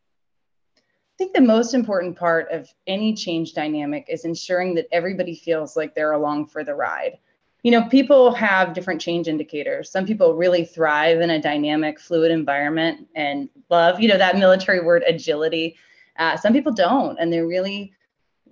I 0.77 1.17
think 1.19 1.35
the 1.35 1.41
most 1.41 1.75
important 1.75 2.17
part 2.17 2.51
of 2.51 2.69
any 2.87 3.15
change 3.15 3.55
dynamic 3.55 4.07
is 4.09 4.25
ensuring 4.25 4.75
that 4.75 4.87
everybody 4.93 5.35
feels 5.35 5.77
like 5.77 5.95
they're 5.95 6.13
along 6.13 6.47
for 6.47 6.65
the 6.65 6.75
ride. 6.75 7.19
You 7.63 7.71
know, 7.71 7.89
people 7.89 8.35
have 8.35 8.75
different 8.75 9.01
change 9.01 9.29
indicators. 9.29 9.91
Some 9.91 10.05
people 10.05 10.35
really 10.35 10.65
thrive 10.65 11.21
in 11.21 11.31
a 11.31 11.41
dynamic, 11.41 12.01
fluid 12.01 12.33
environment 12.33 13.07
and 13.15 13.49
love, 13.71 14.01
you 14.01 14.09
know, 14.09 14.19
that 14.19 14.37
military 14.37 14.81
word 14.81 15.05
agility. 15.07 15.77
Uh, 16.19 16.37
some 16.37 16.53
people 16.53 16.73
don't, 16.73 17.19
and 17.19 17.33
they're 17.33 17.47
really 17.47 17.93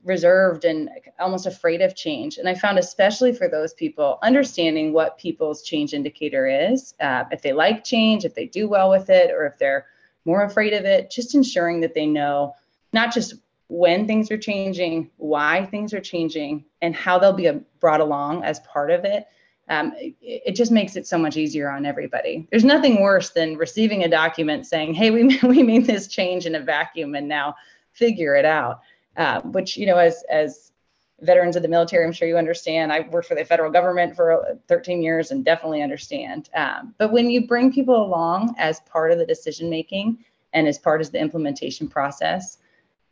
reserved 0.04 0.64
and 0.64 0.88
almost 1.18 1.46
afraid 1.46 1.82
of 1.82 1.94
change. 1.94 2.38
And 2.38 2.48
I 2.48 2.54
found, 2.54 2.78
especially 2.78 3.32
for 3.32 3.48
those 3.48 3.74
people, 3.74 4.18
understanding 4.22 4.92
what 4.92 5.18
people's 5.18 5.62
change 5.62 5.92
indicator 5.92 6.46
is, 6.46 6.94
uh, 7.00 7.24
if 7.30 7.42
they 7.42 7.52
like 7.52 7.84
change, 7.84 8.24
if 8.24 8.34
they 8.34 8.46
do 8.46 8.68
well 8.68 8.88
with 8.90 9.10
it, 9.10 9.30
or 9.30 9.44
if 9.46 9.58
they're 9.58 9.86
more 10.24 10.44
afraid 10.44 10.72
of 10.72 10.84
it, 10.84 11.10
just 11.10 11.34
ensuring 11.34 11.80
that 11.80 11.94
they 11.94 12.06
know 12.06 12.54
not 12.92 13.12
just 13.12 13.34
when 13.70 14.04
things 14.04 14.32
are 14.32 14.36
changing, 14.36 15.08
why 15.16 15.64
things 15.66 15.94
are 15.94 16.00
changing, 16.00 16.64
and 16.82 16.94
how 16.94 17.18
they'll 17.18 17.32
be 17.32 17.48
brought 17.78 18.00
along 18.00 18.42
as 18.42 18.58
part 18.60 18.90
of 18.90 19.04
it. 19.04 19.26
Um, 19.68 19.92
it, 19.96 20.14
it, 20.20 20.56
just 20.56 20.72
makes 20.72 20.96
it 20.96 21.06
so 21.06 21.16
much 21.16 21.36
easier 21.36 21.70
on 21.70 21.86
everybody. 21.86 22.48
There's 22.50 22.64
nothing 22.64 23.00
worse 23.00 23.30
than 23.30 23.56
receiving 23.56 24.02
a 24.02 24.08
document 24.08 24.66
saying, 24.66 24.94
"Hey, 24.94 25.12
we 25.12 25.38
we 25.44 25.62
made 25.62 25.86
this 25.86 26.08
change 26.08 26.46
in 26.46 26.56
a 26.56 26.60
vacuum, 26.60 27.14
and 27.14 27.28
now 27.28 27.54
figure 27.92 28.34
it 28.34 28.44
out." 28.44 28.80
Uh, 29.16 29.40
which 29.42 29.76
you 29.76 29.86
know, 29.86 29.98
as 29.98 30.24
as 30.28 30.72
veterans 31.20 31.54
of 31.54 31.62
the 31.62 31.68
military, 31.68 32.04
I'm 32.04 32.12
sure 32.12 32.26
you 32.26 32.38
understand. 32.38 32.92
I 32.92 33.06
worked 33.12 33.28
for 33.28 33.36
the 33.36 33.44
federal 33.44 33.70
government 33.70 34.16
for 34.16 34.58
13 34.66 35.00
years 35.00 35.30
and 35.30 35.44
definitely 35.44 35.82
understand. 35.82 36.48
Um, 36.54 36.94
but 36.98 37.12
when 37.12 37.30
you 37.30 37.46
bring 37.46 37.72
people 37.72 38.02
along 38.02 38.54
as 38.58 38.80
part 38.80 39.12
of 39.12 39.18
the 39.18 39.26
decision 39.26 39.70
making 39.70 40.24
and 40.54 40.66
as 40.66 40.78
part 40.78 41.00
of 41.00 41.12
the 41.12 41.20
implementation 41.20 41.88
process, 41.88 42.58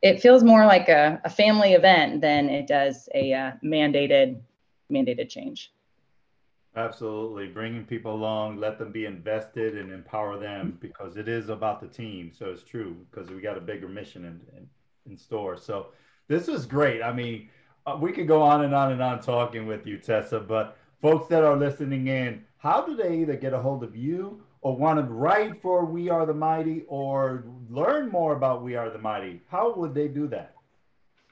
it 0.02 0.20
feels 0.20 0.44
more 0.44 0.64
like 0.66 0.88
a, 0.88 1.20
a 1.24 1.30
family 1.30 1.72
event 1.72 2.20
than 2.20 2.48
it 2.48 2.66
does 2.66 3.08
a 3.14 3.32
uh, 3.32 3.52
mandated 3.64 4.40
mandated 4.90 5.28
change. 5.28 5.72
Absolutely. 6.76 7.48
Bringing 7.48 7.84
people 7.84 8.14
along, 8.14 8.58
let 8.58 8.78
them 8.78 8.92
be 8.92 9.04
invested 9.04 9.76
and 9.76 9.92
empower 9.92 10.38
them 10.38 10.78
because 10.80 11.16
it 11.16 11.26
is 11.26 11.48
about 11.48 11.80
the 11.80 11.88
team. 11.88 12.30
So 12.32 12.46
it's 12.46 12.62
true 12.62 12.96
because 13.10 13.30
we 13.30 13.40
got 13.40 13.58
a 13.58 13.60
bigger 13.60 13.88
mission 13.88 14.24
in, 14.24 14.40
in, 14.56 14.68
in 15.10 15.18
store. 15.18 15.56
So 15.56 15.88
this 16.28 16.46
was 16.46 16.66
great. 16.66 17.02
I 17.02 17.12
mean, 17.12 17.48
uh, 17.84 17.98
we 18.00 18.12
could 18.12 18.28
go 18.28 18.42
on 18.42 18.64
and 18.64 18.74
on 18.74 18.92
and 18.92 19.02
on 19.02 19.20
talking 19.20 19.66
with 19.66 19.86
you, 19.86 19.98
Tessa, 19.98 20.38
but 20.38 20.76
folks 21.02 21.26
that 21.28 21.42
are 21.42 21.56
listening 21.56 22.06
in, 22.06 22.44
how 22.58 22.82
do 22.86 22.94
they 22.94 23.18
either 23.18 23.34
get 23.34 23.52
a 23.52 23.58
hold 23.58 23.82
of 23.82 23.96
you 23.96 24.42
or 24.60 24.76
want 24.76 24.98
to 24.98 25.12
write 25.12 25.60
for 25.62 25.84
We 25.84 26.08
Are 26.08 26.26
the 26.26 26.34
Mighty 26.34 26.84
or 26.88 27.44
learn 27.70 28.10
more 28.10 28.34
about 28.34 28.62
We 28.62 28.76
Are 28.76 28.90
the 28.90 28.98
Mighty? 28.98 29.40
How 29.48 29.74
would 29.74 29.94
they 29.94 30.08
do 30.08 30.26
that? 30.28 30.54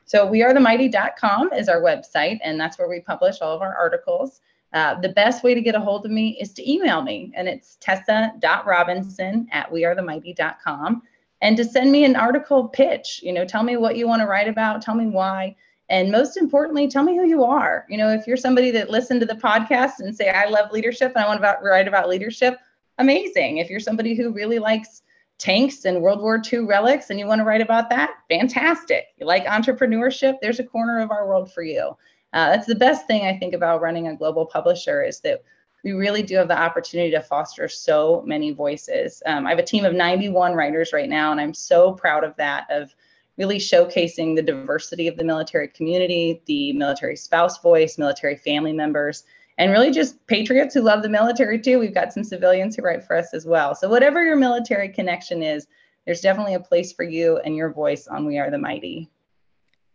So 0.05 0.29
wearethemighty.com 0.29 1.53
is 1.53 1.69
our 1.69 1.81
website, 1.81 2.39
and 2.45 2.61
that's 2.61 2.79
where 2.79 2.89
we 2.89 3.01
publish 3.01 3.41
all 3.41 3.55
of 3.55 3.63
our 3.63 3.77
articles. 3.77 4.41
Uh, 4.73 5.01
the 5.01 5.09
best 5.09 5.43
way 5.43 5.55
to 5.55 5.61
get 5.61 5.75
a 5.75 5.81
hold 5.81 6.05
of 6.05 6.13
me 6.13 6.39
is 6.41 6.53
to 6.53 6.71
email 6.71 7.03
me, 7.03 7.33
and 7.35 7.49
it's 7.49 7.77
tessa.robinson 7.81 9.49
at 9.51 9.71
wearethemighty.com. 9.73 11.03
And 11.43 11.57
to 11.57 11.65
send 11.65 11.91
me 11.91 12.05
an 12.05 12.17
article 12.17 12.69
pitch, 12.69 13.21
you 13.23 13.33
know, 13.33 13.45
tell 13.45 13.63
me 13.63 13.77
what 13.77 13.97
you 13.97 14.07
want 14.07 14.23
to 14.23 14.27
write 14.27 14.49
about, 14.49 14.81
tell 14.81 14.95
me 14.95 15.07
why. 15.07 15.57
And 15.89 16.11
most 16.11 16.37
importantly, 16.37 16.89
tell 16.89 17.05
me 17.05 17.17
who 17.17 17.27
you 17.27 17.45
are. 17.45 17.85
You 17.89 17.99
know, 17.99 18.11
if 18.11 18.27
you're 18.27 18.37
somebody 18.37 18.71
that 18.73 18.91
listened 18.91 19.21
to 19.21 19.27
the 19.27 19.35
podcast 19.35 20.01
and 20.01 20.15
say, 20.15 20.31
I 20.31 20.49
love 20.49 20.73
leadership 20.73 21.13
and 21.15 21.25
I 21.25 21.29
want 21.29 21.41
to 21.41 21.59
write 21.63 21.87
about 21.87 22.09
leadership, 22.09 22.59
amazing. 22.99 23.59
If 23.59 23.71
you're 23.71 23.81
somebody 23.81 24.15
who 24.15 24.33
really 24.33 24.59
likes 24.59 25.03
tanks 25.39 25.85
and 25.85 26.01
World 26.01 26.21
War 26.21 26.41
II 26.53 26.61
relics 26.61 27.11
and 27.11 27.19
you 27.19 27.27
want 27.27 27.41
to 27.41 27.45
write 27.45 27.61
about 27.61 27.91
that, 27.91 28.15
fantastic. 28.31 29.09
You 29.19 29.27
like 29.27 29.45
entrepreneurship, 29.45 30.37
there's 30.41 30.61
a 30.61 30.65
corner 30.65 31.01
of 31.01 31.11
our 31.11 31.27
world 31.27 31.53
for 31.53 31.63
you. 31.63 31.97
Uh, 32.33 32.51
that's 32.51 32.67
the 32.67 32.75
best 32.75 33.07
thing 33.07 33.27
I 33.27 33.39
think 33.39 33.55
about 33.55 33.81
running 33.81 34.09
a 34.09 34.17
global 34.17 34.47
publisher 34.47 35.03
is 35.03 35.21
that 35.21 35.43
we 35.85 35.93
really 35.93 36.23
do 36.23 36.37
have 36.37 36.49
the 36.49 36.59
opportunity 36.59 37.11
to 37.13 37.21
foster 37.21 37.69
so 37.69 38.23
many 38.27 38.51
voices. 38.51 39.23
Um, 39.25 39.47
I 39.47 39.51
have 39.51 39.59
a 39.59 39.65
team 39.65 39.85
of 39.85 39.95
91 39.95 40.55
writers 40.55 40.93
right 40.93 41.09
now, 41.09 41.31
and 41.31 41.41
I'm 41.41 41.55
so 41.55 41.93
proud 41.93 42.25
of 42.25 42.35
that, 42.37 42.67
of 42.71 42.95
really 43.37 43.59
showcasing 43.59 44.35
the 44.35 44.43
diversity 44.43 45.07
of 45.07 45.17
the 45.17 45.25
military 45.25 45.69
community, 45.69 46.43
the 46.47 46.73
military 46.73 47.15
spouse 47.15 47.61
voice, 47.61 47.99
military 47.99 48.37
family 48.37 48.73
members, 48.73 49.25
and 49.59 49.71
really 49.71 49.91
just 49.91 50.25
patriots 50.27 50.75
who 50.75 50.83
love 50.83 51.03
the 51.03 51.09
military 51.09 51.61
too. 51.61 51.79
We've 51.79 51.95
got 51.95 52.13
some 52.13 52.25
civilians 52.25 52.77
who 52.77 52.83
write 52.83 53.05
for 53.05 53.17
us 53.17 53.33
as 53.33 53.47
well. 53.47 53.75
So, 53.75 53.89
whatever 53.89 54.25
your 54.25 54.37
military 54.37 54.89
connection 54.89 55.43
is, 55.43 55.67
there's 56.05 56.21
definitely 56.21 56.55
a 56.55 56.61
place 56.61 56.93
for 56.93 57.05
you 57.05 57.39
and 57.39 57.57
your 57.57 57.73
voice 57.73 58.07
on 58.07 58.27
We 58.27 58.39
Are 58.39 58.51
the 58.51 58.59
Mighty. 58.59 59.11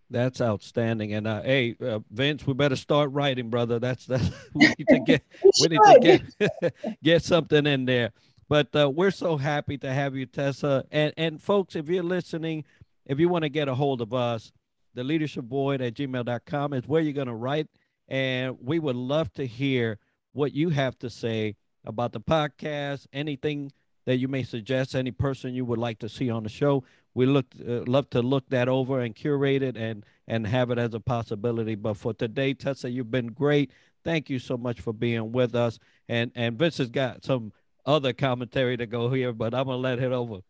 That's 0.10 0.42
outstanding. 0.42 1.14
And 1.14 1.26
uh, 1.26 1.42
hey, 1.42 1.76
uh, 1.82 2.00
Vince, 2.12 2.46
we 2.46 2.54
better 2.54 2.76
start 2.76 3.12
writing, 3.12 3.50
brother. 3.50 3.80
That's 3.80 4.06
that. 4.08 4.22
We 4.54 4.68
need 4.68 4.88
to 4.90 5.00
get 5.06 5.24
we, 5.62 5.68
need 5.70 5.80
to 5.80 6.00
get 6.02 6.98
get 7.04 7.24
something 7.24 7.66
in 7.66 7.86
there. 7.86 8.12
But 8.50 8.76
uh, 8.76 8.90
we're 8.90 9.12
so 9.12 9.38
happy 9.38 9.78
to 9.78 9.94
have 9.94 10.16
you, 10.16 10.26
Tessa. 10.26 10.84
And 10.92 11.14
and 11.16 11.42
folks, 11.42 11.78
if 11.78 11.88
you're 11.88 12.04
listening, 12.04 12.66
if 13.06 13.20
you 13.20 13.30
want 13.30 13.44
to 13.44 13.50
get 13.50 13.70
a 13.70 13.76
hold 13.76 14.02
of 14.02 14.14
us, 14.14 14.52
the 14.94 15.04
leadership 15.06 15.46
void 15.46 15.82
at 15.82 15.94
gmail.com 15.94 16.74
is 16.74 16.86
where 16.88 17.02
you're 17.02 17.14
going 17.14 17.28
to 17.28 17.34
write. 17.34 17.68
And 18.12 18.58
we 18.62 18.78
would 18.78 18.98
love 18.98 19.32
to 19.36 19.48
hear 19.48 19.98
what 20.34 20.54
you 20.54 20.68
have 20.70 21.00
to 21.00 21.10
say 21.10 21.56
about 21.86 22.12
the 22.12 22.20
podcast, 22.20 23.08
anything 23.14 23.72
that 24.06 24.18
you 24.18 24.28
may 24.28 24.44
suggest, 24.44 24.96
any 24.96 25.12
person 25.12 25.54
you 25.54 25.64
would 25.64 25.80
like 25.80 26.00
to 26.00 26.10
see 26.10 26.30
on 26.30 26.44
the 26.44 26.50
show. 26.50 26.84
We 27.14 27.26
look 27.26 27.46
uh, 27.66 27.84
love 27.88 28.10
to 28.10 28.22
look 28.22 28.50
that 28.50 28.68
over 28.68 29.00
and 29.00 29.16
curate 29.16 29.64
it 29.64 29.78
and 29.78 30.06
and 30.28 30.46
have 30.46 30.72
it 30.72 30.78
as 30.78 30.94
a 30.94 31.00
possibility. 31.00 31.76
But 31.76 31.96
for 31.96 32.14
today, 32.14 32.54
Tessa, 32.54 32.90
you've 32.90 33.12
been 33.12 33.28
great. 33.28 33.72
Thank 34.04 34.30
you 34.30 34.40
so 34.40 34.58
much 34.58 34.82
for 34.82 34.92
being 34.92 35.32
with 35.32 35.56
us. 35.56 35.80
And 36.10 36.34
and 36.36 36.60
Vince 36.60 36.80
has 36.80 36.90
got 36.90 37.24
some 37.24 37.54
other 37.86 38.12
commentary 38.12 38.76
to 38.76 38.86
go 38.86 39.10
here, 39.10 39.32
but 39.32 39.54
I'm 39.54 39.68
gonna 39.68 39.78
let 39.78 40.00
it 40.00 40.12
over. 40.12 40.42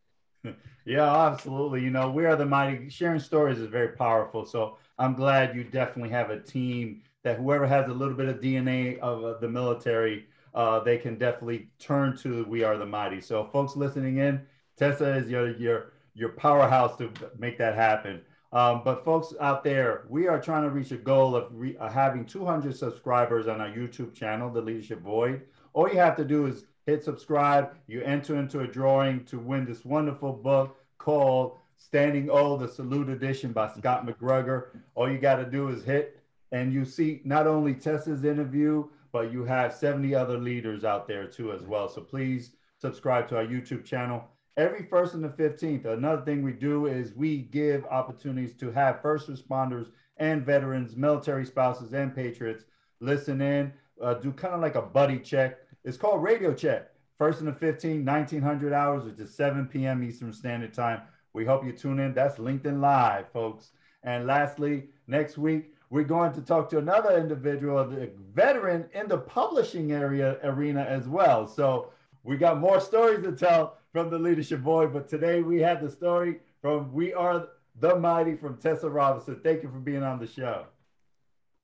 Yeah, 0.83 1.27
absolutely. 1.27 1.83
You 1.83 1.91
know, 1.91 2.09
we 2.09 2.25
are 2.25 2.35
the 2.35 2.47
mighty. 2.47 2.89
Sharing 2.89 3.19
stories 3.19 3.59
is 3.59 3.67
very 3.67 3.89
powerful. 3.89 4.47
So 4.47 4.79
I'm 4.97 5.13
glad 5.13 5.55
you 5.55 5.63
definitely 5.63 6.09
have 6.09 6.31
a 6.31 6.39
team 6.39 7.03
that 7.23 7.37
whoever 7.37 7.67
has 7.67 7.87
a 7.89 7.93
little 7.93 8.13
bit 8.13 8.27
of 8.27 8.39
DNA 8.39 8.97
of 8.99 9.23
uh, 9.23 9.37
the 9.39 9.47
military, 9.47 10.25
uh, 10.53 10.79
they 10.79 10.97
can 10.97 11.17
definitely 11.17 11.69
turn 11.79 12.17
to. 12.17 12.43
We 12.45 12.63
are 12.63 12.77
the 12.77 12.85
mighty. 12.85 13.21
So 13.21 13.45
folks 13.45 13.75
listening 13.75 14.17
in, 14.17 14.41
Tessa 14.77 15.15
is 15.15 15.29
your 15.29 15.55
your 15.57 15.93
your 16.13 16.29
powerhouse 16.29 16.97
to 16.97 17.11
make 17.37 17.57
that 17.57 17.75
happen. 17.75 18.21
Um, 18.53 18.81
but 18.83 19.05
folks 19.05 19.33
out 19.39 19.63
there, 19.63 20.03
we 20.09 20.27
are 20.27 20.41
trying 20.41 20.63
to 20.63 20.69
reach 20.69 20.91
a 20.91 20.97
goal 20.97 21.35
of 21.35 21.47
re- 21.51 21.77
uh, 21.77 21.87
having 21.87 22.25
200 22.25 22.75
subscribers 22.75 23.47
on 23.47 23.61
our 23.61 23.69
YouTube 23.69 24.13
channel, 24.13 24.49
The 24.49 24.61
Leadership 24.61 25.01
Void. 25.01 25.43
All 25.73 25.87
you 25.87 25.97
have 25.97 26.17
to 26.17 26.25
do 26.25 26.47
is 26.47 26.65
hit 26.85 27.03
subscribe. 27.03 27.75
You 27.87 28.01
enter 28.01 28.35
into 28.35 28.59
a 28.59 28.67
drawing 28.67 29.23
to 29.25 29.39
win 29.39 29.65
this 29.65 29.85
wonderful 29.85 30.33
book 30.33 30.75
called 30.97 31.59
Standing 31.77 32.29
O, 32.29 32.57
the 32.57 32.67
Salute 32.67 33.09
Edition 33.09 33.53
by 33.53 33.69
Scott 33.69 34.05
McGregor. 34.05 34.67
All 34.95 35.09
you 35.09 35.17
got 35.17 35.37
to 35.37 35.45
do 35.45 35.69
is 35.69 35.83
hit, 35.83 36.20
and 36.51 36.73
you 36.73 36.85
see 36.85 37.21
not 37.23 37.47
only 37.47 37.73
Tessa's 37.73 38.23
interview, 38.23 38.85
but 39.11 39.31
you 39.31 39.43
have 39.43 39.73
70 39.73 40.15
other 40.15 40.37
leaders 40.37 40.83
out 40.83 41.07
there 41.07 41.27
too 41.27 41.51
as 41.51 41.61
well. 41.63 41.89
So 41.89 42.01
please 42.01 42.51
subscribe 42.77 43.27
to 43.29 43.37
our 43.37 43.45
YouTube 43.45 43.85
channel 43.85 44.23
every 44.57 44.83
first 44.83 45.13
and 45.13 45.23
the 45.23 45.29
15th. 45.29 45.85
Another 45.85 46.23
thing 46.23 46.43
we 46.43 46.53
do 46.53 46.87
is 46.87 47.13
we 47.15 47.39
give 47.39 47.85
opportunities 47.85 48.53
to 48.53 48.71
have 48.71 49.01
first 49.01 49.29
responders 49.29 49.87
and 50.17 50.45
veterans, 50.45 50.95
military 50.95 51.45
spouses, 51.45 51.93
and 51.93 52.15
patriots 52.15 52.65
listen 52.99 53.41
in, 53.41 53.73
uh, 54.01 54.13
do 54.15 54.31
kind 54.31 54.53
of 54.53 54.61
like 54.61 54.75
a 54.75 54.81
buddy 54.81 55.19
check. 55.19 55.57
It's 55.83 55.97
called 55.97 56.23
Radio 56.23 56.53
Check. 56.53 56.89
First 57.17 57.39
and 57.39 57.47
the 57.47 57.53
15, 57.53 58.03
1900 58.03 58.73
hours, 58.73 59.03
which 59.03 59.19
is 59.19 59.35
7 59.35 59.67
p.m. 59.67 60.03
Eastern 60.03 60.33
Standard 60.33 60.73
Time. 60.73 61.01
We 61.33 61.45
hope 61.45 61.63
you 61.63 61.71
tune 61.71 61.99
in. 61.99 62.13
That's 62.13 62.39
LinkedIn 62.39 62.79
Live, 62.79 63.31
folks. 63.31 63.71
And 64.03 64.25
lastly, 64.25 64.89
next 65.07 65.37
week, 65.37 65.73
we're 65.91 66.05
going 66.05 66.31
to 66.31 66.41
talk 66.41 66.69
to 66.69 66.77
another 66.77 67.17
individual, 67.17 67.79
a 67.79 68.07
veteran 68.33 68.85
in 68.93 69.09
the 69.09 69.17
publishing 69.17 69.91
area 69.91 70.37
arena 70.41 70.81
as 70.83 71.05
well. 71.05 71.45
So 71.45 71.91
we 72.23 72.37
got 72.37 72.59
more 72.59 72.79
stories 72.79 73.21
to 73.25 73.33
tell 73.33 73.77
from 73.91 74.09
the 74.09 74.17
Leadership 74.17 74.61
Void, 74.61 74.93
but 74.93 75.09
today 75.09 75.41
we 75.41 75.59
had 75.59 75.81
the 75.81 75.91
story 75.91 76.39
from 76.61 76.93
We 76.93 77.13
Are 77.13 77.49
the 77.81 77.97
Mighty 77.97 78.37
from 78.37 78.55
Tessa 78.55 78.89
Robinson. 78.89 79.41
Thank 79.43 79.63
you 79.63 79.69
for 79.69 79.79
being 79.79 80.01
on 80.01 80.17
the 80.17 80.27
show. 80.27 80.65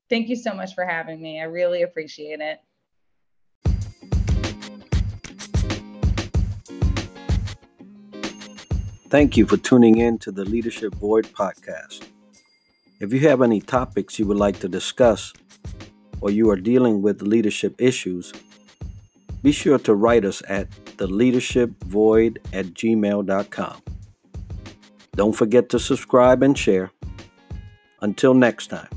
Thank 0.09 0.27
you 0.27 0.35
so 0.35 0.53
much 0.53 0.75
for 0.75 0.83
having 0.83 1.21
me. 1.21 1.39
I 1.39 1.45
really 1.45 1.83
appreciate 1.83 2.41
it. 2.41 2.59
Thank 9.09 9.37
you 9.37 9.45
for 9.45 9.55
tuning 9.55 9.99
in 9.99 10.17
to 10.19 10.33
the 10.33 10.43
Leadership 10.43 10.95
Void 10.95 11.27
podcast. 11.27 12.05
If 12.99 13.13
you 13.13 13.19
have 13.29 13.43
any 13.43 13.61
topics 13.61 14.17
you 14.17 14.25
would 14.25 14.37
like 14.37 14.59
to 14.59 14.67
discuss 14.67 15.31
or 16.19 16.31
you 16.31 16.49
are 16.49 16.55
dealing 16.55 17.03
with 17.03 17.21
leadership 17.21 17.75
issues, 17.79 18.33
be 19.43 19.51
sure 19.51 19.77
to 19.79 19.93
write 19.93 20.25
us 20.25 20.41
at 20.49 20.71
theleadershipvoid 20.97 22.37
at 22.53 22.65
gmail.com. 22.67 23.81
Don't 25.15 25.33
forget 25.33 25.69
to 25.69 25.79
subscribe 25.79 26.41
and 26.41 26.57
share. 26.57 26.91
Until 28.01 28.33
next 28.33 28.67
time. 28.67 28.96